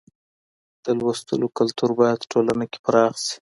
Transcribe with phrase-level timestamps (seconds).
[0.83, 3.35] د لوستلو کلتور بايد ټولنه کې پراخ شي.